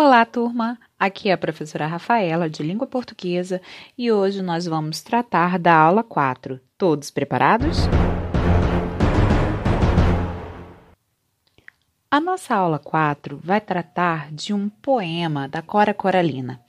[0.00, 0.78] Olá, turma!
[0.96, 3.60] Aqui é a professora Rafaela, de Língua Portuguesa,
[3.98, 6.60] e hoje nós vamos tratar da aula 4.
[6.78, 7.78] Todos preparados?
[12.08, 16.60] A nossa aula 4 vai tratar de um poema da Cora Coralina.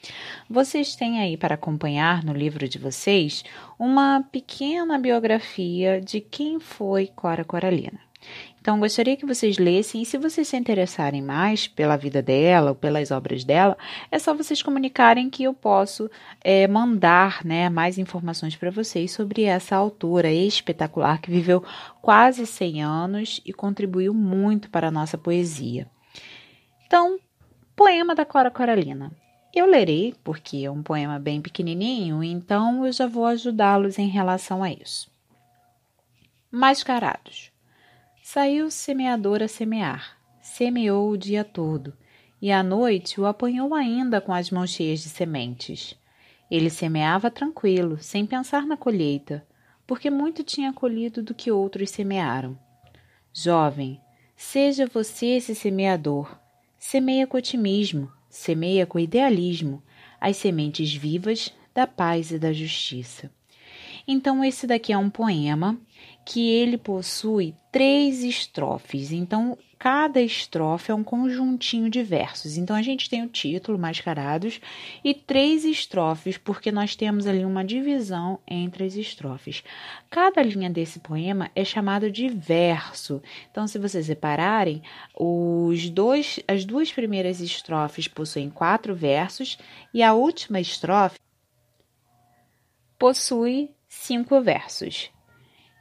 [0.50, 3.44] Vocês têm aí para acompanhar no livro de vocês
[3.78, 8.00] uma pequena biografia de quem foi Cora Coralina.
[8.62, 12.76] Então, gostaria que vocês lessem, e se vocês se interessarem mais pela vida dela ou
[12.76, 13.78] pelas obras dela,
[14.12, 16.10] é só vocês comunicarem que eu posso
[16.42, 21.64] é, mandar né, mais informações para vocês sobre essa autora espetacular que viveu
[22.02, 25.88] quase 100 anos e contribuiu muito para a nossa poesia.
[26.86, 27.18] Então,
[27.76, 29.12] poema da Cora Coralina.
[29.54, 34.62] Eu lerei, porque é um poema bem pequenininho, então eu já vou ajudá-los em relação
[34.62, 35.10] a isso.
[36.52, 37.52] Mascarados.
[38.32, 41.98] Saiu o semeador a semear, semeou o dia todo,
[42.40, 45.96] e à noite o apanhou ainda com as mãos cheias de sementes.
[46.52, 49.44] Ele semeava tranquilo, sem pensar na colheita,
[49.88, 52.56] porque muito tinha colhido do que outros semearam.
[53.34, 54.00] Jovem,
[54.36, 56.40] seja você esse semeador.
[56.78, 59.82] Semeia com otimismo, semeia com idealismo
[60.22, 63.32] as sementes vivas da paz e da justiça.
[64.12, 65.80] Então, esse daqui é um poema
[66.26, 69.12] que ele possui três estrofes.
[69.12, 72.58] Então, cada estrofe é um conjuntinho de versos.
[72.58, 74.60] Então, a gente tem o título, Mascarados,
[75.04, 79.64] e três estrofes, porque nós temos ali uma divisão entre as estrofes.
[80.10, 83.22] Cada linha desse poema é chamada de verso.
[83.52, 84.82] Então, se vocês repararem,
[85.16, 89.60] os dois, as duas primeiras estrofes possuem quatro versos
[89.94, 91.20] e a última estrofe
[92.98, 95.12] possui cinco versos.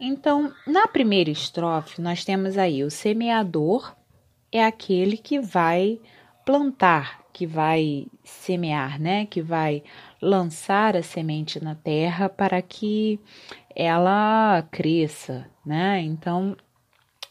[0.01, 3.97] Então, na primeira estrofe, nós temos aí o semeador
[4.51, 6.01] é aquele que vai
[6.45, 9.27] plantar, que vai semear, né?
[9.27, 9.83] Que vai
[10.21, 13.21] lançar a semente na terra para que
[13.75, 16.01] ela cresça, né?
[16.01, 16.57] Então,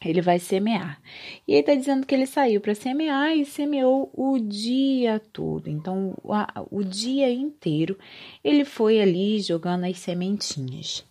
[0.09, 1.01] ele vai semear.
[1.47, 5.68] E ele está dizendo que ele saiu para semear e semeou o dia todo.
[5.68, 6.34] Então, o,
[6.72, 7.97] o dia inteiro
[8.44, 11.06] ele foi ali jogando as sementinhas.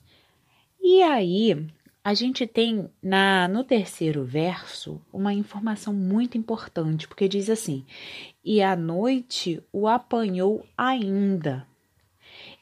[0.80, 1.66] E aí,
[2.04, 7.84] a gente tem na no terceiro verso uma informação muito importante, porque diz assim:
[8.44, 11.66] "E a noite o apanhou ainda".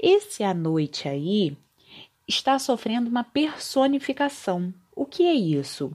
[0.00, 1.56] Esse a noite aí
[2.26, 4.72] está sofrendo uma personificação.
[4.94, 5.92] O que é isso?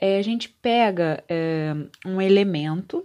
[0.00, 1.74] É, a gente pega é,
[2.06, 3.04] um elemento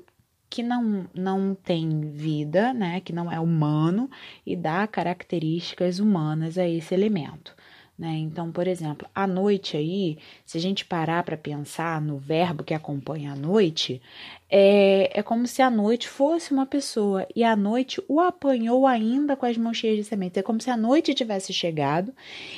[0.49, 4.07] que não, não tem vida, né, que não é humano,
[4.45, 7.55] e dá características humanas a esse elemento.
[7.97, 8.17] Né?
[8.17, 12.73] Então, por exemplo, a noite aí, se a gente parar para pensar no verbo que
[12.73, 14.01] acompanha a noite,
[14.49, 19.35] é, é como se a noite fosse uma pessoa e a noite o apanhou ainda
[19.35, 20.37] com as mãos cheias de sementes.
[20.37, 22.11] É como se a noite tivesse chegado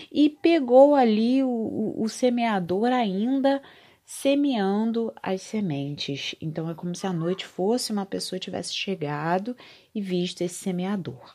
[0.10, 3.62] e pegou ali o, o, o semeador ainda
[4.06, 6.34] semeando as sementes.
[6.40, 9.56] Então, é como se a noite fosse uma pessoa tivesse chegado
[9.94, 11.34] e visto esse semeador.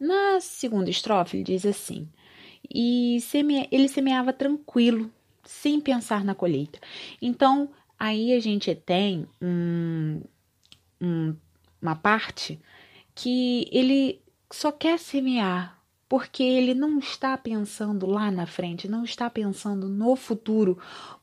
[0.00, 2.08] Na segunda estrofe, ele diz assim
[2.74, 3.68] e seme...
[3.70, 5.10] ele semeava tranquilo,
[5.44, 6.78] sem pensar na colheita.
[7.20, 10.20] Então, aí a gente tem um,
[11.00, 11.34] um,
[11.80, 12.58] uma parte
[13.14, 15.78] que ele só quer semear,
[16.08, 20.78] porque ele não está pensando lá na frente, não está pensando no futuro.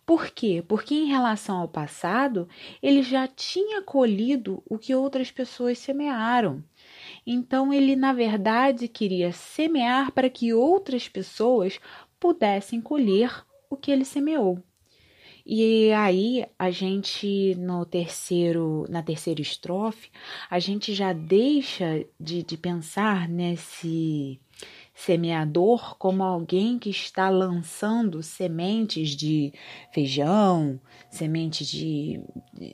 [0.06, 0.64] Por quê?
[0.68, 2.50] Porque em relação ao passado,
[2.82, 6.64] ele já tinha colhido o que outras pessoas semearam.
[7.26, 11.80] Então ele, na verdade, queria semear para que outras pessoas
[12.20, 14.64] pudessem colher o que ele semeou.
[15.46, 20.12] E aí a gente no terceiro, na terceira estrofe,
[20.50, 24.40] a gente já deixa de, de pensar nesse
[25.00, 29.54] semeador como alguém que está lançando sementes de
[29.94, 30.80] feijão,
[31.10, 32.20] sementes de,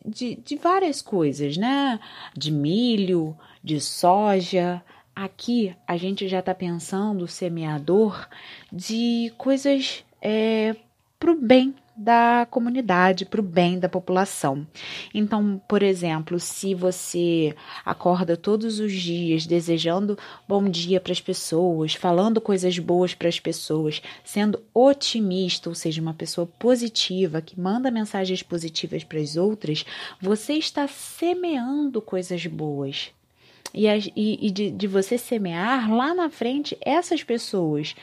[0.03, 1.99] de, de várias coisas, né?
[2.35, 4.83] De milho, de soja.
[5.15, 8.27] Aqui a gente já está pensando semeador
[8.73, 10.75] de coisas é,
[11.19, 14.67] para o bem da comunidade, para o bem da população.
[15.13, 17.55] Então, por exemplo, se você
[17.85, 23.39] acorda todos os dias desejando bom dia para as pessoas, falando coisas boas para as
[23.39, 29.85] pessoas, sendo otimista, ou seja, uma pessoa positiva que manda mensagens positivas para as outras,
[30.21, 33.11] você está semeando coisas boas.
[33.73, 37.93] E, de, de você semear lá na frente essas pessoas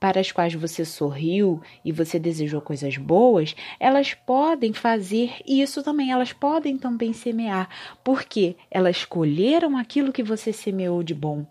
[0.00, 6.10] para as quais você sorriu e você desejou coisas boas, elas podem fazer isso também,
[6.10, 7.68] elas podem também semear,
[8.02, 11.46] porque elas colheram aquilo que você semeou de bom.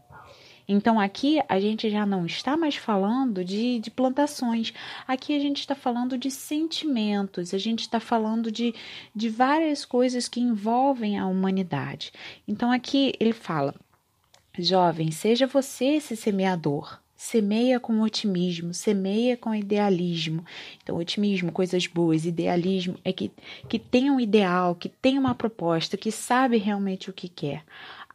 [0.67, 4.71] Então aqui a gente já não está mais falando de, de plantações,
[5.07, 8.75] aqui a gente está falando de sentimentos, a gente está falando de,
[9.15, 12.11] de várias coisas que envolvem a humanidade.
[12.47, 13.73] Então aqui ele fala:
[14.59, 16.99] jovem, seja você esse semeador.
[17.21, 20.45] Semeia com otimismo, semeia com idealismo.
[20.81, 23.29] Então, otimismo, coisas boas, idealismo é que,
[23.67, 27.65] que tem um ideal, que tem uma proposta, que sabe realmente o que quer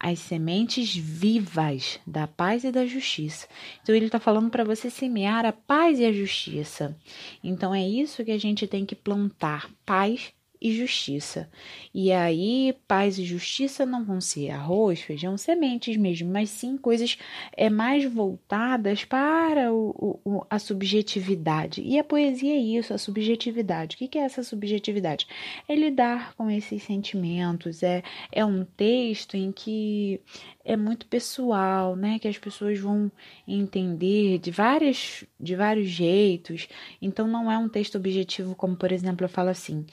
[0.01, 3.47] as sementes vivas da paz e da justiça.
[3.83, 6.97] Então ele está falando para você semear a paz e a justiça.
[7.43, 10.33] Então é isso que a gente tem que plantar: paz
[10.65, 11.47] e justiça.
[11.93, 17.19] E aí, paz e justiça não vão ser arroz, feijão, sementes mesmo, mas sim coisas
[17.55, 21.83] é, mais voltadas para o, o, a subjetividade.
[21.83, 23.95] E a poesia é isso, a subjetividade.
[23.95, 25.27] O que, é essa subjetividade?
[25.69, 28.03] É lidar com esses sentimentos, é,
[28.33, 30.19] é um texto em que
[30.65, 32.19] é muito pessoal, né?
[32.19, 33.13] Que as pessoas vão
[33.47, 36.69] entender de várias, de vários jeitos.
[37.03, 39.85] Então não é um texto objetivo, como por exemplo eu falo assim: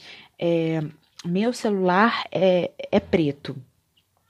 [0.41, 0.81] é,
[1.23, 3.55] meu celular é, é preto.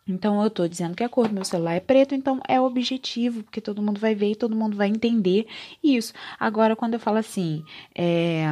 [0.07, 3.43] Então eu estou dizendo que a cor do meu celular é preto, então é objetivo,
[3.43, 5.47] porque todo mundo vai ver e todo mundo vai entender
[5.81, 6.13] isso.
[6.37, 7.63] Agora, quando eu falo assim,
[7.95, 8.45] é,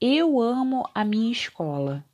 [0.00, 2.04] eu amo a minha escola.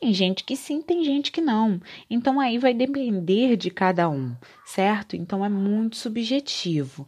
[0.00, 1.78] Tem gente que sim, tem gente que não.
[2.08, 5.14] Então aí vai depender de cada um, certo?
[5.14, 7.06] Então é muito subjetivo.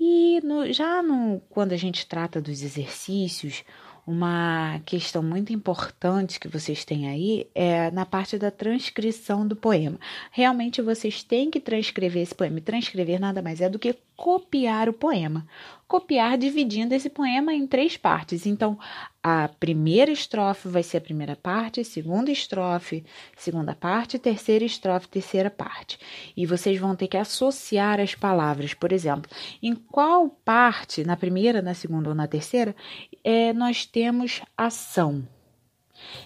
[0.00, 3.62] E no, já no, quando a gente trata dos exercícios,
[4.06, 9.98] uma questão muito importante que vocês têm aí é na parte da transcrição do poema.
[10.30, 12.58] Realmente vocês têm que transcrever esse poema.
[12.58, 15.46] E transcrever nada mais é do que copiar o poema.
[15.92, 18.46] Copiar dividindo esse poema em três partes.
[18.46, 18.78] Então,
[19.22, 23.04] a primeira estrofe vai ser a primeira parte, segunda estrofe,
[23.36, 25.98] segunda parte, terceira estrofe, terceira parte.
[26.34, 28.72] E vocês vão ter que associar as palavras.
[28.72, 29.30] Por exemplo,
[29.62, 32.74] em qual parte, na primeira, na segunda ou na terceira,
[33.22, 35.28] é, nós temos ação?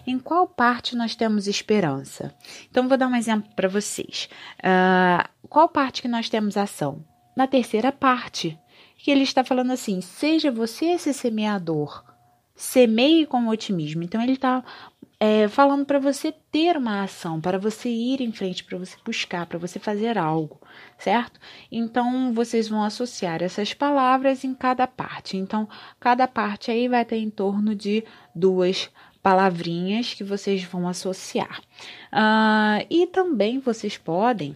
[0.07, 2.33] Em qual parte nós temos esperança?
[2.71, 4.29] Então, vou dar um exemplo para vocês.
[4.59, 7.03] Uh, qual parte que nós temos ação?
[7.37, 8.57] na terceira parte,
[8.97, 12.03] que ele está falando assim: seja você esse semeador,
[12.55, 14.03] semeie com otimismo.
[14.03, 14.63] Então, ele está
[15.19, 19.45] é, falando para você ter uma ação, para você ir em frente, para você buscar,
[19.45, 20.59] para você fazer algo,
[20.97, 21.39] certo?
[21.71, 25.37] Então, vocês vão associar essas palavras em cada parte.
[25.37, 25.67] Então,
[25.99, 28.03] cada parte aí vai ter em torno de
[28.33, 28.89] duas
[29.21, 31.61] palavrinhas que vocês vão associar.
[32.13, 34.55] Uh, e também vocês podem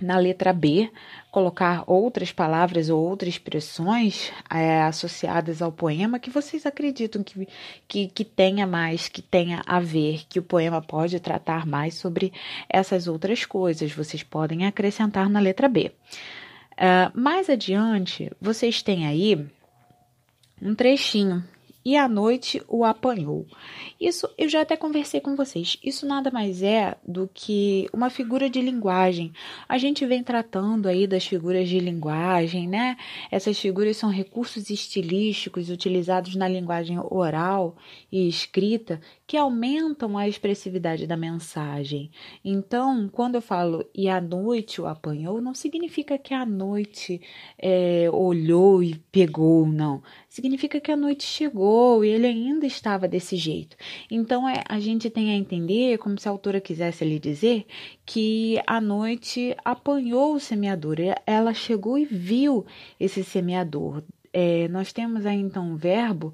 [0.00, 0.90] na letra B,
[1.30, 7.48] colocar outras palavras ou outras expressões é, associadas ao poema que vocês acreditam que,
[7.86, 12.32] que, que tenha mais, que tenha a ver, que o poema pode tratar mais sobre
[12.68, 13.92] essas outras coisas.
[13.92, 15.92] Vocês podem acrescentar na letra B.
[16.72, 19.46] Uh, mais adiante, vocês têm aí
[20.60, 21.44] um trechinho
[21.84, 23.46] e à noite o apanhou.
[24.00, 25.76] Isso eu já até conversei com vocês.
[25.82, 29.32] Isso nada mais é do que uma figura de linguagem.
[29.68, 32.96] A gente vem tratando aí das figuras de linguagem, né?
[33.30, 37.76] Essas figuras são recursos estilísticos utilizados na linguagem oral
[38.10, 42.10] e escrita que aumentam a expressividade da mensagem.
[42.44, 47.20] Então, quando eu falo e à noite o apanhou, não significa que a noite
[47.58, 50.02] é, olhou e pegou, não.
[50.28, 51.71] Significa que a noite chegou
[52.04, 53.76] e ele ainda estava desse jeito.
[54.10, 57.66] Então, é, a gente tem a entender, como se a autora quisesse lhe dizer,
[58.04, 60.96] que a noite apanhou o semeador.
[61.26, 62.66] Ela chegou e viu
[62.98, 64.02] esse semeador.
[64.32, 66.32] É, nós temos aí então um verbo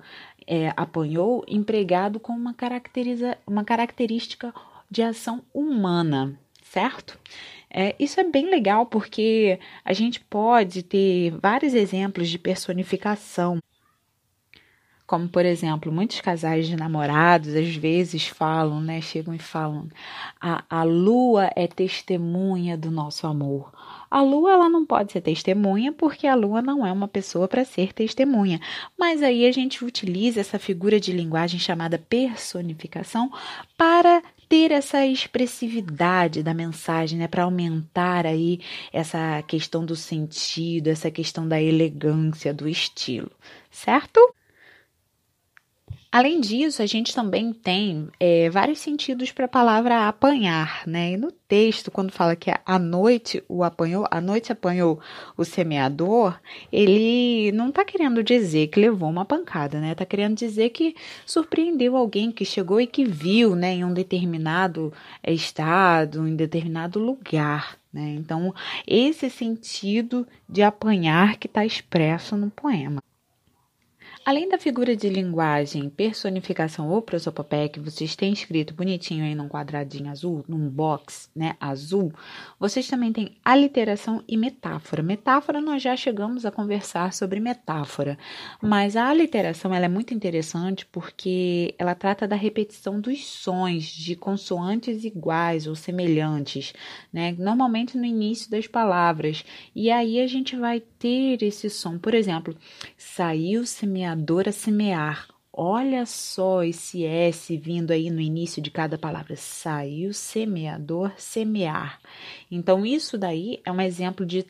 [0.49, 4.55] é, apanhou empregado com uma, caracteriza, uma característica
[4.91, 7.19] de ação humana, certo?
[7.71, 13.59] É, isso é bem legal porque a gente pode ter vários exemplos de personificação.
[15.09, 19.01] Como, por exemplo, muitos casais de namorados às vezes falam, né?
[19.01, 19.89] Chegam e falam:
[20.39, 23.73] a, a lua é testemunha do nosso amor.
[24.11, 27.65] A lua ela não pode ser testemunha porque a lua não é uma pessoa para
[27.65, 28.61] ser testemunha.
[28.99, 33.33] Mas aí a gente utiliza essa figura de linguagem chamada personificação
[33.79, 38.61] para ter essa expressividade da mensagem, né, para aumentar aí
[38.93, 43.31] essa questão do sentido, essa questão da elegância, do estilo,
[43.71, 44.21] certo?
[46.11, 51.13] Além disso, a gente também tem é, vários sentidos para a palavra apanhar, né?
[51.13, 54.99] E no texto, quando fala que a noite o apanhou, a noite apanhou
[55.37, 56.41] o semeador,
[56.73, 59.93] ele não está querendo dizer que levou uma pancada, né?
[59.93, 60.97] Está querendo dizer que
[61.27, 64.91] surpreendeu alguém que chegou e que viu, né, em um determinado
[65.23, 67.79] é, estado, em determinado lugar.
[67.93, 68.15] Né?
[68.19, 68.55] Então,
[68.87, 73.03] esse sentido de apanhar que está expresso no poema.
[74.29, 79.49] Além da figura de linguagem, personificação ou prosopopeia que vocês têm escrito bonitinho aí num
[79.49, 82.13] quadradinho azul, num box, né, azul,
[82.61, 85.03] vocês também têm aliteração e metáfora.
[85.03, 88.19] Metáfora nós já chegamos a conversar sobre metáfora,
[88.61, 94.15] mas a aliteração ela é muito interessante porque ela trata da repetição dos sons de
[94.15, 96.75] consoantes iguais ou semelhantes,
[97.11, 99.43] né, normalmente no início das palavras.
[99.75, 102.55] E aí a gente vai ter esse som, por exemplo,
[102.95, 105.29] saiu semeador semeador a semear.
[105.53, 109.37] Olha só esse S vindo aí no início de cada palavra.
[109.37, 112.01] Saiu semeador semear.
[112.51, 114.45] Então, isso daí é um exemplo de,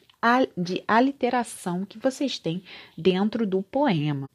[0.56, 2.62] de aliteração que vocês têm
[2.96, 4.28] dentro do poema.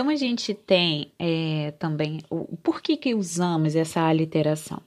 [0.00, 4.80] Então a gente tem é, também o por que, que usamos essa aliteração.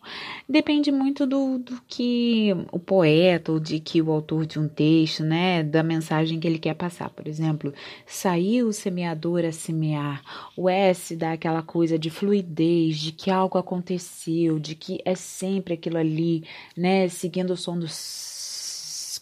[0.50, 5.24] Depende muito do, do que o poeta ou de que o autor de um texto,
[5.24, 7.12] né, da mensagem que ele quer passar.
[7.12, 7.72] Por exemplo,
[8.08, 10.24] saiu o semeador a semear.
[10.58, 15.75] O S dá aquela coisa de fluidez, de que algo aconteceu, de que é sempre
[15.75, 16.43] aquilo ali,
[16.75, 17.88] né, seguindo o som do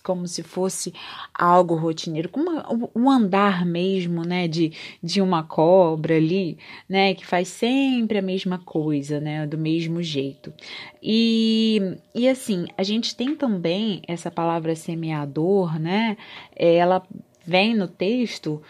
[0.03, 0.93] como se fosse
[1.33, 2.51] algo rotineiro, como
[2.95, 8.59] um andar mesmo, né, de, de uma cobra ali, né, que faz sempre a mesma
[8.59, 10.53] coisa, né, do mesmo jeito.
[11.01, 16.17] E, e assim, a gente tem também essa palavra semeador, né,
[16.55, 17.01] ela
[17.45, 18.61] vem no texto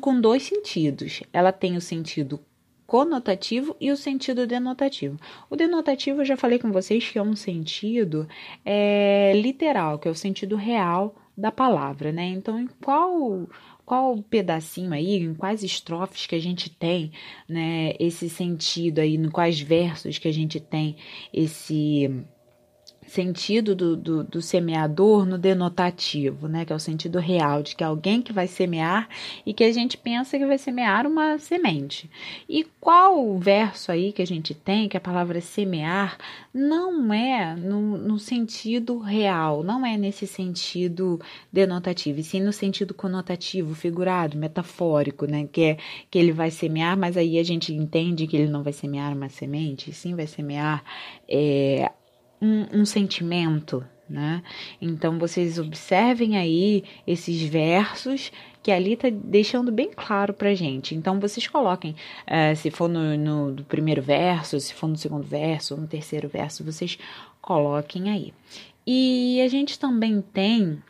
[0.00, 1.22] com dois sentidos.
[1.32, 2.40] Ela tem o sentido
[2.86, 5.18] conotativo e o sentido denotativo.
[5.50, 8.28] O denotativo eu já falei com vocês que é um sentido
[8.64, 12.26] é, literal, que é o sentido real da palavra, né?
[12.26, 13.46] Então, em qual
[13.84, 17.12] qual pedacinho aí, em quais estrofes que a gente tem,
[17.48, 20.96] né, esse sentido aí, em quais versos que a gente tem
[21.32, 22.10] esse
[23.06, 26.64] sentido do, do, do, semeador no denotativo, né?
[26.64, 29.08] Que é o sentido real, de que é alguém que vai semear
[29.44, 32.10] e que a gente pensa que vai semear uma semente.
[32.48, 36.18] E qual verso aí que a gente tem, que a palavra semear
[36.52, 41.20] não é no, no sentido real, não é nesse sentido
[41.52, 45.48] denotativo, e sim no sentido conotativo, figurado, metafórico, né?
[45.50, 45.78] Que é
[46.10, 49.28] que ele vai semear, mas aí a gente entende que ele não vai semear uma
[49.28, 50.82] semente, sim vai semear
[51.28, 51.90] é,
[52.40, 54.42] um, um sentimento, né?
[54.80, 58.30] Então vocês observem aí esses versos
[58.62, 60.94] que ali está deixando bem claro para gente.
[60.94, 61.94] Então vocês coloquem,
[62.26, 66.64] uh, se for no, no primeiro verso, se for no segundo verso, no terceiro verso,
[66.64, 66.98] vocês
[67.40, 68.32] coloquem aí.
[68.86, 70.82] E a gente também tem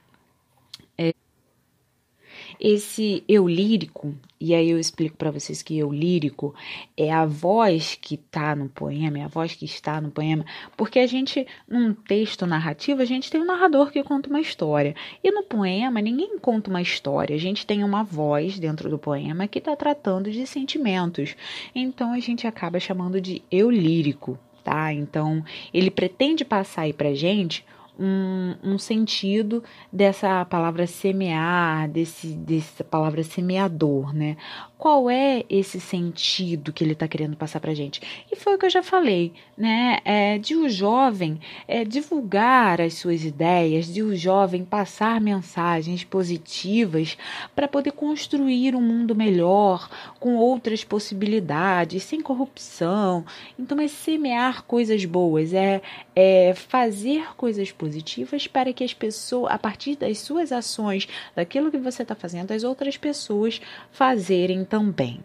[2.60, 6.54] esse eu lírico, e aí eu explico para vocês que eu lírico
[6.96, 10.44] é a voz que está no poema, é a voz que está no poema,
[10.76, 14.94] porque a gente, num texto narrativo, a gente tem um narrador que conta uma história.
[15.24, 19.48] E no poema, ninguém conta uma história, a gente tem uma voz dentro do poema
[19.48, 21.34] que está tratando de sentimentos.
[21.74, 24.38] Então a gente acaba chamando de eu lírico.
[24.62, 24.92] Tá?
[24.92, 27.64] Então, ele pretende passar aí pra gente
[27.98, 29.62] um, um sentido
[29.92, 34.36] dessa palavra semear, desse, dessa palavra semeador, né?
[34.78, 37.98] Qual é esse sentido que ele está querendo passar para gente?
[38.30, 40.00] E foi o que eu já falei, né?
[40.04, 47.16] É, de o jovem é, divulgar as suas ideias, de o jovem passar mensagens positivas
[47.54, 49.88] para poder construir um mundo melhor,
[50.20, 53.24] com outras possibilidades, sem corrupção.
[53.58, 55.80] Então, é semear coisas boas, é,
[56.14, 61.78] é fazer coisas positivas para que as pessoas, a partir das suas ações, daquilo que
[61.78, 63.58] você está fazendo, as outras pessoas
[63.90, 65.20] fazerem também.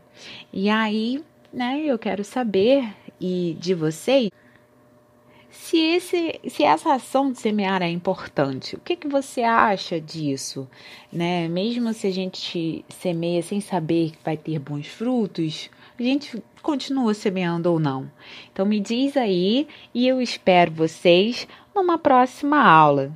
[0.54, 4.30] E aí, né, eu quero saber e de vocês
[5.52, 8.76] se, esse, se essa ação de semear é importante.
[8.76, 10.68] O que, que você acha disso?
[11.12, 11.48] Né?
[11.48, 15.70] Mesmo se a gente semeia sem saber que vai ter bons frutos,
[16.00, 18.10] a gente continua semeando ou não.
[18.52, 23.12] Então me diz aí e eu espero vocês numa próxima aula.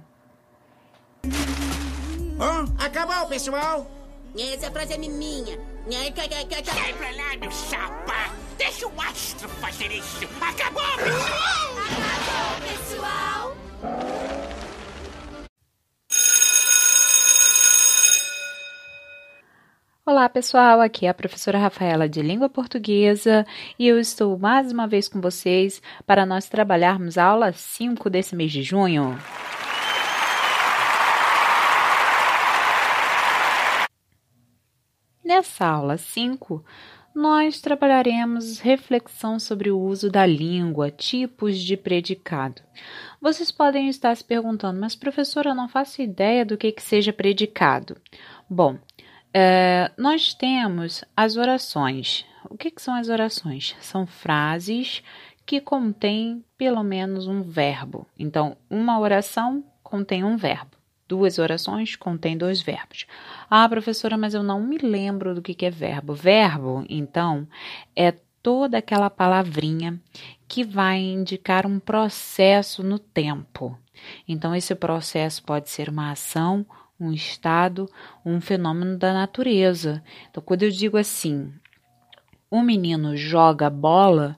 [2.38, 3.90] Oh, acabou, pessoal!
[4.38, 5.75] Essa frase é minha.
[5.88, 8.34] Sai pra lá, meu chapa!
[8.58, 10.26] Deixa o astro fazer isso!
[10.42, 11.78] Acabou, pessoal!
[12.18, 13.56] Acabou, pessoal!
[20.04, 23.46] Olá, pessoal, aqui é a professora Rafaela de Língua Portuguesa
[23.78, 28.36] e eu estou mais uma vez com vocês para nós trabalharmos a aula 5 desse
[28.36, 29.16] mês de junho.
[35.26, 36.64] Nessa aula 5,
[37.16, 42.62] nós trabalharemos reflexão sobre o uso da língua, tipos de predicado.
[43.20, 47.12] Vocês podem estar se perguntando, mas professora, eu não faço ideia do que, que seja
[47.12, 47.98] predicado.
[48.48, 48.78] Bom,
[49.34, 52.24] é, nós temos as orações.
[52.48, 53.76] O que, que são as orações?
[53.82, 55.02] São frases
[55.44, 58.06] que contêm pelo menos um verbo.
[58.20, 60.75] Então, uma oração contém um verbo.
[61.08, 63.06] Duas orações contêm dois verbos.
[63.50, 66.14] Ah, professora, mas eu não me lembro do que, que é verbo.
[66.14, 67.48] Verbo, então,
[67.96, 70.00] é toda aquela palavrinha
[70.48, 73.78] que vai indicar um processo no tempo.
[74.28, 76.66] Então, esse processo pode ser uma ação
[77.00, 77.90] um estado,
[78.26, 80.04] um fenômeno da natureza.
[80.30, 81.54] Então, quando eu digo assim,
[82.50, 84.38] o menino joga bola,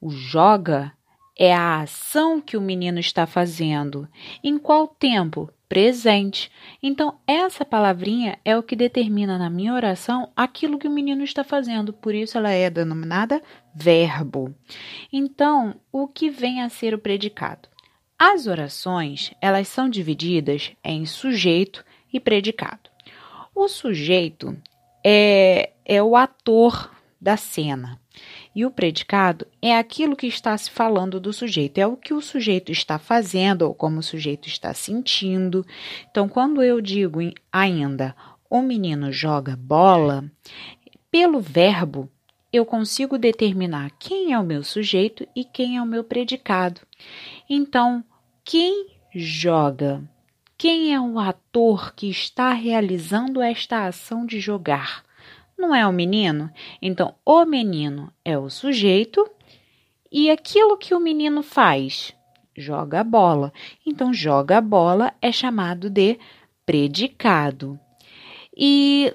[0.00, 0.92] o joga
[1.38, 4.08] é a ação que o menino está fazendo.
[4.42, 5.48] Em qual tempo?
[5.68, 6.50] Presente.
[6.82, 11.44] Então, essa palavrinha é o que determina na minha oração aquilo que o menino está
[11.44, 11.92] fazendo.
[11.92, 13.40] Por isso, ela é denominada
[13.74, 14.52] verbo.
[15.12, 17.68] Então, o que vem a ser o predicado?
[18.18, 22.90] As orações, elas são divididas em sujeito e predicado.
[23.54, 24.56] O sujeito
[25.04, 26.90] é, é o ator
[27.20, 28.00] da cena.
[28.54, 32.20] E o predicado é aquilo que está se falando do sujeito, é o que o
[32.20, 35.64] sujeito está fazendo ou como o sujeito está sentindo.
[36.10, 37.20] Então, quando eu digo
[37.52, 38.14] ainda
[38.50, 40.24] o menino joga bola,
[41.10, 42.10] pelo verbo
[42.52, 46.80] eu consigo determinar quem é o meu sujeito e quem é o meu predicado.
[47.48, 48.02] Então,
[48.44, 50.02] quem joga?
[50.56, 55.04] Quem é o ator que está realizando esta ação de jogar?
[55.58, 56.50] Não é o menino?
[56.80, 59.28] Então, o menino é o sujeito
[60.10, 62.14] e aquilo que o menino faz,
[62.56, 63.52] joga a bola.
[63.84, 66.16] Então, joga a bola é chamado de
[66.64, 67.78] predicado.
[68.56, 69.12] E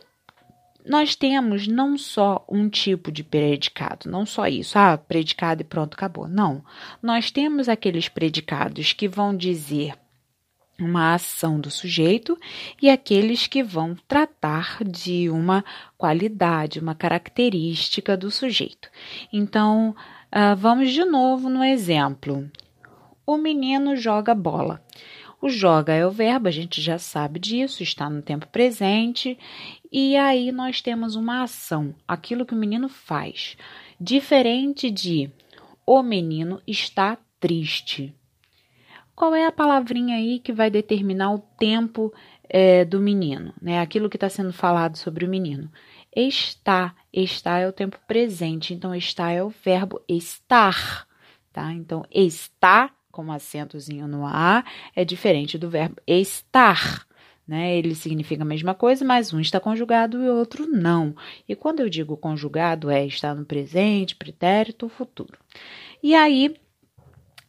[0.86, 5.94] nós temos não só um tipo de predicado, não só isso, ah, predicado e pronto,
[5.94, 6.28] acabou.
[6.28, 6.62] Não.
[7.02, 9.94] Nós temos aqueles predicados que vão dizer
[10.80, 12.38] uma ação do sujeito
[12.82, 15.64] e aqueles que vão tratar de uma
[15.98, 18.90] qualidade, uma característica do sujeito.
[19.32, 19.96] Então,
[20.32, 22.50] uh, vamos de novo no exemplo.
[23.26, 24.84] O menino joga bola.
[25.42, 29.38] O joga é o verbo, a gente já sabe disso, está no tempo presente,
[29.92, 33.58] e aí nós temos uma ação, aquilo que o menino faz,
[34.00, 35.30] diferente de
[35.86, 38.16] o menino está triste.
[39.24, 42.14] Qual é a palavrinha aí que vai determinar o tempo
[42.50, 43.80] é, do menino, né?
[43.80, 45.72] Aquilo que está sendo falado sobre o menino.
[46.14, 51.08] Está, está é o tempo presente, então está é o verbo estar,
[51.54, 51.72] tá?
[51.72, 54.62] Então está com acentozinho no A,
[54.94, 57.08] é diferente do verbo estar.
[57.48, 57.78] Né?
[57.78, 61.16] Ele significa a mesma coisa, mas um está conjugado e o outro não.
[61.48, 65.38] E quando eu digo conjugado, é estar no presente, pretérito, futuro.
[66.02, 66.54] E aí,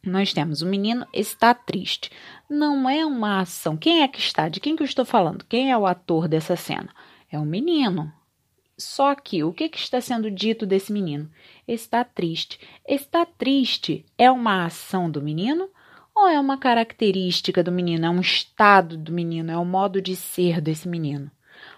[0.05, 2.11] nós temos o menino está triste.
[2.49, 3.75] Não é uma ação.
[3.75, 4.47] Quem é que está?
[4.47, 5.45] De quem que eu estou falando?
[5.45, 6.89] Quem é o ator dessa cena?
[7.31, 8.11] É o menino.
[8.77, 11.29] Só que o que, que está sendo dito desse menino?
[11.67, 12.59] Está triste.
[12.87, 15.69] Está triste é uma ação do menino
[16.13, 18.05] ou é uma característica do menino?
[18.05, 19.51] É um estado do menino?
[19.51, 21.31] É o modo de ser desse menino?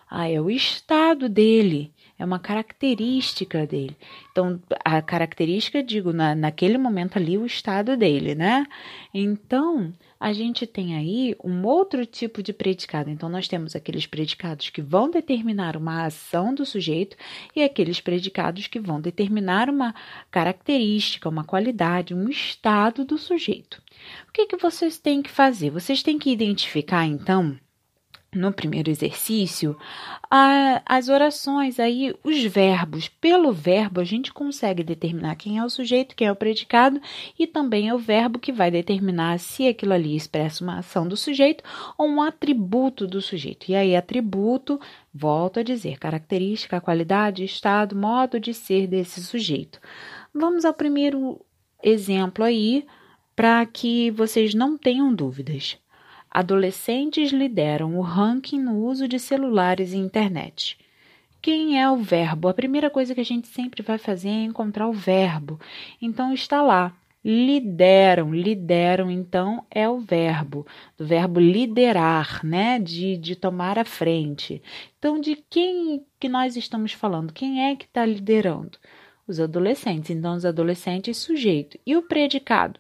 [0.10, 3.96] Ah, é o estado dele, é uma característica dele.
[4.32, 8.66] Então, a característica, digo, na, naquele momento ali, o estado dele, né?
[9.14, 13.10] Então, a gente tem aí um outro tipo de predicado.
[13.10, 17.16] Então, nós temos aqueles predicados que vão determinar uma ação do sujeito
[17.56, 19.94] e aqueles predicados que vão determinar uma
[20.32, 23.80] característica, uma qualidade, um estado do sujeito.
[24.28, 25.70] O que, que vocês têm que fazer?
[25.70, 27.58] Vocês têm que identificar, então,
[28.38, 29.78] no primeiro exercício,
[30.30, 33.08] a, as orações, aí os verbos.
[33.08, 37.02] Pelo verbo, a gente consegue determinar quem é o sujeito, quem é o predicado,
[37.38, 41.18] e também é o verbo que vai determinar se aquilo ali expressa uma ação do
[41.18, 41.64] sujeito
[41.98, 43.70] ou um atributo do sujeito.
[43.70, 44.80] E aí, atributo,
[45.14, 49.80] volto a dizer, característica, qualidade, estado, modo de ser desse sujeito.
[50.34, 51.42] Vamos ao primeiro
[51.84, 52.86] exemplo aí,
[53.36, 55.78] para que vocês não tenham dúvidas.
[56.40, 60.78] Adolescentes lideram o ranking no uso de celulares e internet.
[61.42, 62.48] Quem é o verbo?
[62.48, 65.60] A primeira coisa que a gente sempre vai fazer é encontrar o verbo.
[66.00, 66.96] Então está lá.
[67.26, 68.32] lideram.
[68.36, 70.64] Lideram, então, é o verbo,
[70.96, 72.78] do verbo liderar, né?
[72.78, 74.62] De, de tomar a frente.
[75.00, 77.34] Então, de quem que nós estamos falando?
[77.34, 78.78] Quem é que está liderando?
[79.28, 80.12] Os adolescentes.
[80.12, 81.80] Então, os adolescentes, sujeito.
[81.84, 82.80] E o predicado?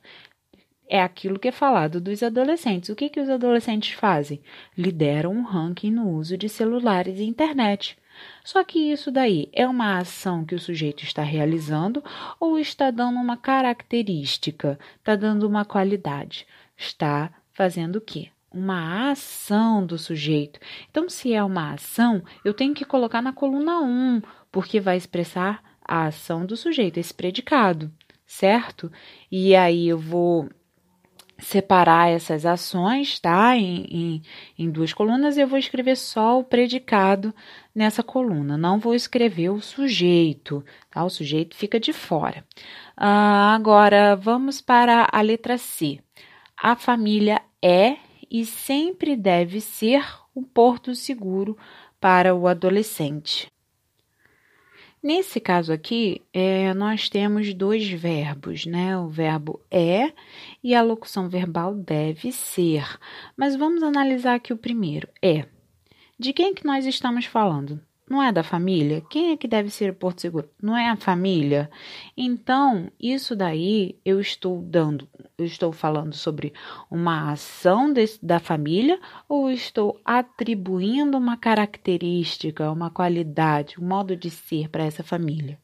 [0.90, 2.90] É aquilo que é falado dos adolescentes.
[2.90, 4.42] O que, que os adolescentes fazem?
[4.78, 7.98] Lideram um ranking no uso de celulares e internet.
[8.44, 12.04] Só que isso daí é uma ação que o sujeito está realizando
[12.40, 16.48] ou está dando uma característica, está dando uma qualidade?
[16.76, 18.30] Está fazendo o quê?
[18.52, 20.60] Uma ação do sujeito.
[20.90, 24.22] Então, se é uma ação, eu tenho que colocar na coluna 1,
[24.52, 27.92] porque vai expressar a ação do sujeito, esse predicado,
[28.26, 28.92] certo?
[29.32, 30.50] E aí eu vou
[31.40, 33.56] separar essas ações, tá?
[33.56, 34.22] Em, em,
[34.58, 37.34] em, duas colunas, eu vou escrever só o predicado
[37.74, 41.04] nessa coluna, não vou escrever o sujeito, tá?
[41.04, 42.44] O sujeito fica de fora.
[42.96, 46.00] Ah, agora, vamos para a letra C.
[46.56, 47.98] A família é
[48.30, 50.04] e sempre deve ser
[50.36, 51.58] um porto seguro
[52.00, 53.52] para o adolescente.
[55.08, 58.98] Nesse caso aqui, é, nós temos dois verbos, né?
[58.98, 60.12] O verbo é
[60.62, 63.00] e a locução verbal deve ser.
[63.38, 65.46] Mas vamos analisar aqui o primeiro, é.
[66.20, 67.80] De quem que nós estamos falando?
[68.10, 69.02] Não é da família?
[69.10, 70.50] Quem é que deve ser Porto Seguro?
[70.62, 71.70] Não é a família?
[72.16, 76.54] Então, isso daí eu estou dando, eu estou falando sobre
[76.90, 84.30] uma ação desse, da família ou estou atribuindo uma característica, uma qualidade, um modo de
[84.30, 85.60] ser para essa família?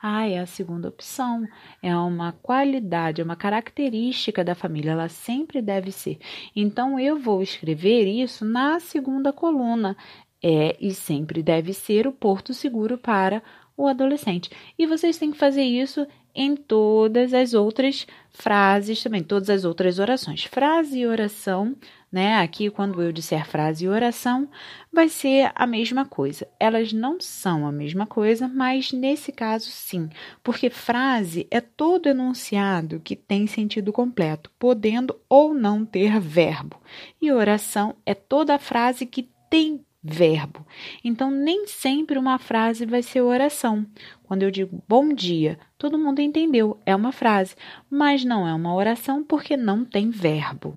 [0.00, 1.46] Ah, é a segunda opção.
[1.82, 6.18] É uma qualidade, é uma característica da família, ela sempre deve ser.
[6.54, 9.96] Então, eu vou escrever isso na segunda coluna
[10.42, 13.42] é e sempre deve ser o porto seguro para
[13.76, 14.50] o adolescente.
[14.76, 19.98] E vocês têm que fazer isso em todas as outras frases também, todas as outras
[19.98, 20.44] orações.
[20.44, 21.76] Frase e oração,
[22.10, 22.36] né?
[22.36, 24.48] Aqui, quando eu disser frase e oração,
[24.92, 26.46] vai ser a mesma coisa.
[26.58, 30.08] Elas não são a mesma coisa, mas nesse caso, sim,
[30.42, 36.80] porque frase é todo enunciado que tem sentido completo, podendo ou não ter verbo,
[37.20, 40.66] e oração é toda frase que tem verbo.
[41.04, 43.86] Então, nem sempre uma frase vai ser oração.
[44.22, 47.56] Quando eu digo bom dia, todo mundo entendeu, é uma frase,
[47.90, 50.74] mas não é uma oração porque não tem verbo.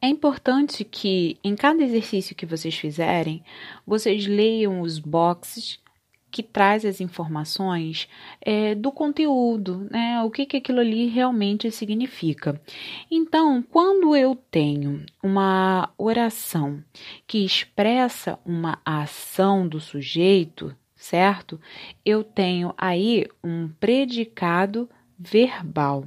[0.00, 3.42] É importante que em cada exercício que vocês fizerem,
[3.86, 5.80] vocês leiam os boxes
[6.36, 8.06] que traz as informações
[8.42, 10.22] é, do conteúdo, né?
[10.22, 12.60] O que, que aquilo ali realmente significa.
[13.10, 16.84] Então, quando eu tenho uma oração
[17.26, 21.58] que expressa uma ação do sujeito, certo?
[22.04, 24.86] Eu tenho aí um predicado
[25.18, 26.04] verbal.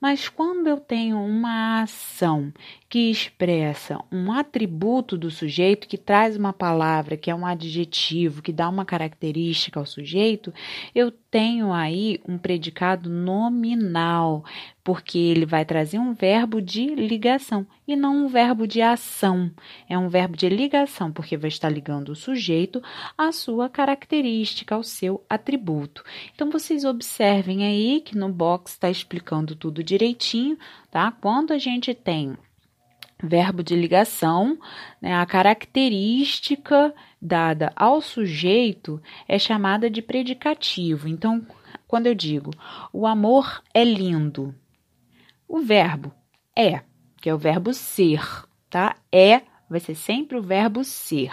[0.00, 2.52] Mas quando eu tenho uma ação
[2.88, 8.52] que expressa um atributo do sujeito, que traz uma palavra, que é um adjetivo, que
[8.52, 10.54] dá uma característica ao sujeito,
[10.94, 14.42] eu tenho aí um predicado nominal,
[14.82, 19.50] porque ele vai trazer um verbo de ligação e não um verbo de ação.
[19.86, 22.82] É um verbo de ligação, porque vai estar ligando o sujeito
[23.18, 26.02] à sua característica, ao seu atributo.
[26.34, 30.56] Então, vocês observem aí que no box está explicando tudo direitinho,
[30.90, 31.12] tá?
[31.12, 32.34] Quando a gente tem
[33.22, 34.58] verbo de ligação,
[35.00, 41.08] né, a característica dada ao sujeito é chamada de predicativo.
[41.08, 41.44] Então,
[41.86, 42.50] quando eu digo
[42.92, 44.54] o amor é lindo,
[45.48, 46.12] o verbo
[46.54, 46.82] é,
[47.20, 48.22] que é o verbo ser,
[48.70, 48.96] tá?
[49.12, 51.32] É vai ser sempre o verbo ser.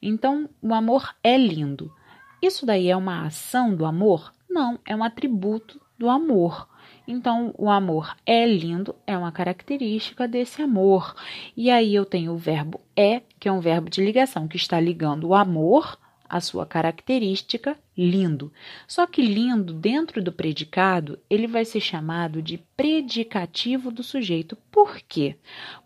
[0.00, 1.94] Então, o amor é lindo.
[2.42, 4.32] Isso daí é uma ação do amor?
[4.50, 6.68] Não, é um atributo do amor.
[7.06, 11.14] Então, o amor é lindo é uma característica desse amor.
[11.56, 14.78] E aí eu tenho o verbo é, que é um verbo de ligação, que está
[14.78, 15.98] ligando o amor
[16.32, 18.50] à sua característica lindo.
[18.86, 24.56] Só que lindo, dentro do predicado, ele vai ser chamado de predicativo do sujeito.
[24.70, 25.36] Por quê?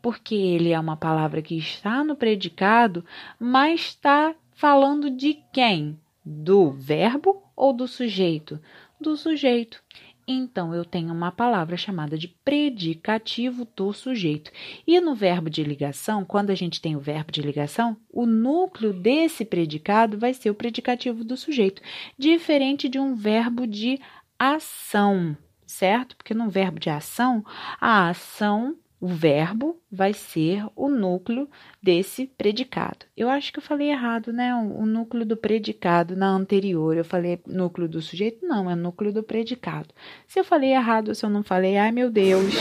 [0.00, 3.04] Porque ele é uma palavra que está no predicado,
[3.40, 5.98] mas está falando de quem?
[6.24, 8.60] Do verbo ou do sujeito?
[9.00, 9.82] Do sujeito.
[10.28, 14.50] Então, eu tenho uma palavra chamada de predicativo do sujeito.
[14.84, 18.92] E no verbo de ligação, quando a gente tem o verbo de ligação, o núcleo
[18.92, 21.80] desse predicado vai ser o predicativo do sujeito,
[22.18, 24.00] diferente de um verbo de
[24.36, 26.16] ação, certo?
[26.16, 27.44] Porque no verbo de ação,
[27.80, 31.48] a ação o verbo vai ser o núcleo
[31.82, 33.06] desse predicado.
[33.16, 34.54] Eu acho que eu falei errado, né?
[34.54, 36.96] O núcleo do predicado na anterior.
[36.96, 38.46] Eu falei núcleo do sujeito?
[38.46, 39.88] Não, é núcleo do predicado.
[40.26, 42.54] Se eu falei errado, se eu não falei, ai meu Deus.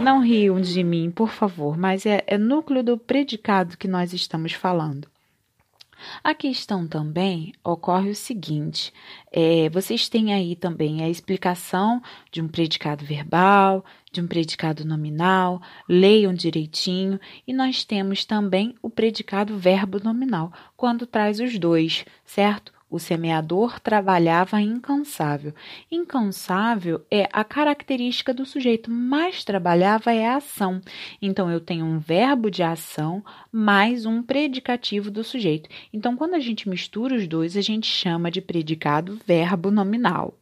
[0.00, 4.52] Não riam de mim, por favor, mas é, é núcleo do predicado que nós estamos
[4.52, 5.08] falando.
[6.22, 8.92] A questão também ocorre o seguinte:
[9.32, 15.60] é, vocês têm aí também a explicação de um predicado verbal, de um predicado nominal,
[15.88, 22.75] leiam direitinho, e nós temos também o predicado verbo nominal, quando traz os dois, certo?
[22.88, 25.52] O semeador trabalhava incansável.
[25.90, 30.80] Incansável é a característica do sujeito, mas trabalhava é a ação.
[31.20, 35.68] Então, eu tenho um verbo de ação mais um predicativo do sujeito.
[35.92, 40.38] Então, quando a gente mistura os dois, a gente chama de predicado verbo nominal.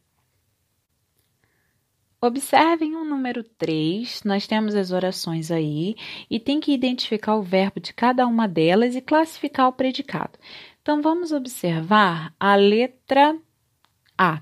[2.21, 5.95] Observem o número 3, nós temos as orações aí
[6.29, 10.39] e tem que identificar o verbo de cada uma delas e classificar o predicado.
[10.85, 13.35] Então vamos observar a letra
[14.15, 14.39] A.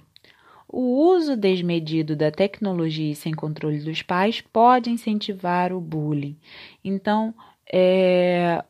[0.67, 6.37] O uso desmedido da tecnologia e sem controle dos pais pode incentivar o bullying.
[6.83, 7.33] Então,
[7.71, 8.61] é,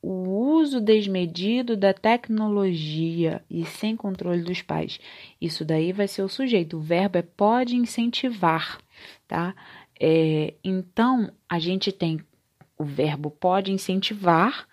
[0.00, 4.98] o uso desmedido da tecnologia e sem controle dos pais.
[5.38, 6.78] Isso daí vai ser o sujeito.
[6.78, 8.78] O verbo é pode incentivar,
[9.28, 9.54] tá?
[10.00, 12.24] É, então, a gente tem
[12.78, 14.66] o verbo pode incentivar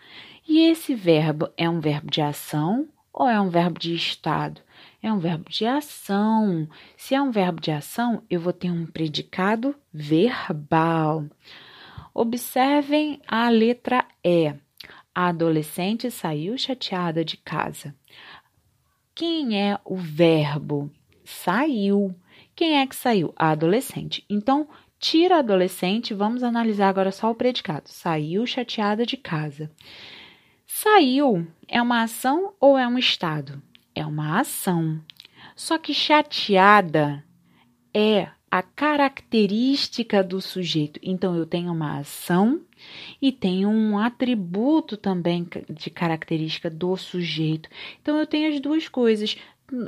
[0.50, 4.60] e esse verbo é um verbo de ação ou é um verbo de estado?
[5.00, 6.68] É um verbo de ação.
[6.98, 11.26] Se é um verbo de ação, eu vou ter um predicado verbal.
[12.16, 14.52] Observem a letra E.
[15.14, 17.96] A adolescente saiu chateada de casa.
[19.14, 20.92] Quem é o verbo?
[21.24, 22.16] Saiu.
[22.56, 23.32] Quem é que saiu?
[23.36, 24.26] A adolescente.
[24.28, 27.88] Então, tira a adolescente, vamos analisar agora só o predicado.
[27.88, 29.70] Saiu chateada de casa.
[30.82, 33.62] Saiu é uma ação ou é um estado?
[33.94, 35.02] É uma ação.
[35.54, 37.22] Só que chateada
[37.94, 40.98] é a característica do sujeito.
[41.04, 42.62] Então, eu tenho uma ação
[43.22, 47.68] e tenho um atributo também de característica do sujeito.
[48.02, 49.36] Então, eu tenho as duas coisas.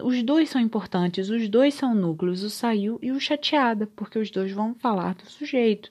[0.04, 4.30] Os dois são importantes, os dois são núcleos, o saiu e o chateada, porque os
[4.30, 5.90] dois vão falar do sujeito.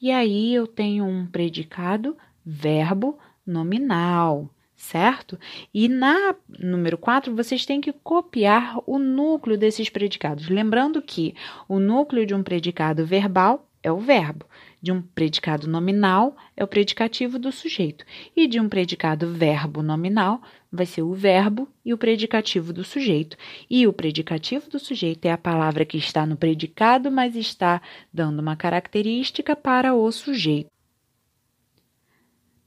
[0.00, 3.18] E aí eu tenho um predicado, verbo,
[3.50, 5.38] nominal, certo?
[5.74, 10.48] E na número 4, vocês têm que copiar o núcleo desses predicados.
[10.48, 11.34] Lembrando que
[11.68, 14.44] o núcleo de um predicado verbal é o verbo,
[14.80, 18.04] de um predicado nominal é o predicativo do sujeito,
[18.36, 23.36] e de um predicado verbo nominal vai ser o verbo e o predicativo do sujeito.
[23.68, 27.80] E o predicativo do sujeito é a palavra que está no predicado, mas está
[28.12, 30.70] dando uma característica para o sujeito.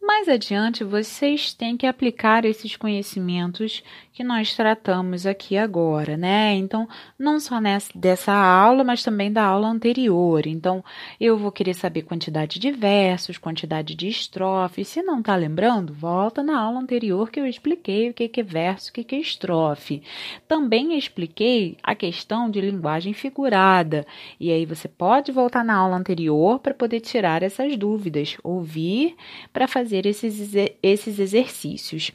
[0.04, 6.54] Mais adiante, vocês têm que aplicar esses conhecimentos que nós tratamos aqui agora, né?
[6.56, 10.48] Então, não só nessa dessa aula, mas também da aula anterior.
[10.48, 10.84] Então,
[11.20, 14.88] eu vou querer saber quantidade de versos, quantidade de estrofes.
[14.88, 18.90] Se não está lembrando, volta na aula anterior que eu expliquei o que é verso,
[18.90, 20.02] o que é estrofe.
[20.48, 24.06] Também expliquei a questão de linguagem figurada.
[24.40, 29.16] E aí você pode voltar na aula anterior para poder tirar essas dúvidas, ouvir
[29.54, 32.12] para fazer fazer esses, esses exercícios.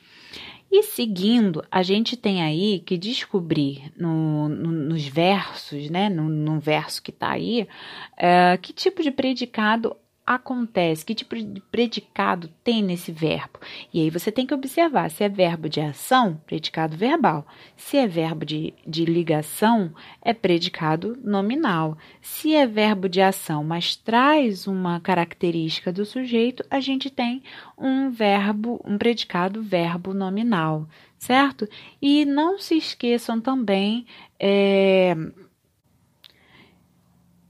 [0.73, 6.59] E seguindo, a gente tem aí que descobrir no, no, nos versos, né, no, no
[6.59, 7.69] verso que está aí,
[8.17, 13.61] é, que tipo de predicado acontece, que tipo de predicado tem nesse verbo.
[13.95, 17.47] E aí você tem que observar se é verbo de ação, predicado verbal.
[17.77, 21.97] Se é verbo de, de ligação, é predicado nominal.
[22.21, 27.43] Se é verbo de ação, mas traz uma característica do sujeito, a gente tem
[27.79, 31.69] um verbo, um predicado verbo nominal, certo?
[32.03, 34.07] E não se esqueçam também.
[34.41, 35.15] É,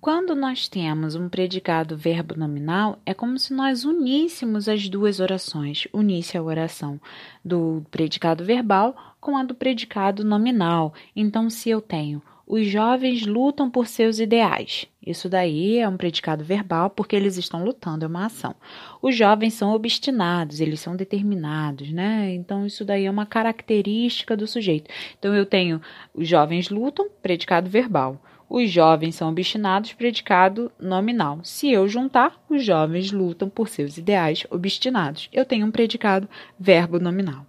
[0.06, 5.88] quando nós temos um predicado verbo nominal, é como se nós uníssemos as duas orações,
[5.92, 7.00] unisse a oração
[7.44, 10.94] do predicado verbal com a do predicado nominal.
[11.16, 14.86] Então, se eu tenho os jovens lutam por seus ideais.
[15.04, 18.54] Isso daí é um predicado verbal porque eles estão lutando, é uma ação.
[19.02, 22.32] Os jovens são obstinados, eles são determinados, né?
[22.32, 24.88] Então isso daí é uma característica do sujeito.
[25.18, 25.80] Então eu tenho
[26.14, 28.20] os jovens lutam, predicado verbal.
[28.48, 31.40] Os jovens são obstinados, predicado nominal.
[31.42, 35.28] Se eu juntar, os jovens lutam por seus ideais obstinados.
[35.32, 36.28] Eu tenho um predicado
[36.58, 37.44] verbo nominal.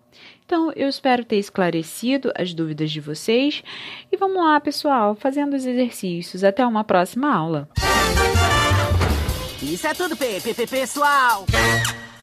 [0.46, 3.64] Então, eu espero ter esclarecido as dúvidas de vocês.
[4.12, 6.44] E vamos lá, pessoal, fazendo os exercícios.
[6.44, 7.70] Até uma próxima aula.
[9.62, 11.46] Isso é tudo, pessoal.